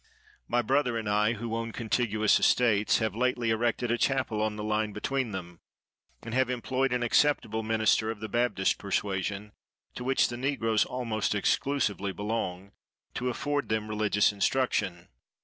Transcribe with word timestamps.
My 0.47 0.63
brother 0.63 0.97
and 0.97 1.07
I, 1.07 1.33
who 1.33 1.55
own 1.55 1.71
contiguous 1.73 2.39
estates, 2.39 2.97
have 2.97 3.13
lately 3.15 3.51
erected 3.51 3.91
a 3.91 3.99
chapel 3.99 4.41
on 4.41 4.55
the 4.55 4.63
line 4.63 4.93
between 4.93 5.29
them, 5.29 5.59
and 6.23 6.33
have 6.33 6.49
employed 6.49 6.91
an 6.91 7.03
acceptable 7.03 7.61
minister 7.61 8.09
of 8.09 8.19
the 8.19 8.27
Baptist 8.27 8.79
persuasion, 8.79 9.51
to 9.93 10.03
which 10.03 10.29
the 10.29 10.37
negroes 10.37 10.85
almost 10.85 11.35
exclusively 11.35 12.11
belong, 12.11 12.71
to 13.13 13.29
afford 13.29 13.69
them 13.69 13.87
religious 13.89 14.31
instruction. 14.31 15.07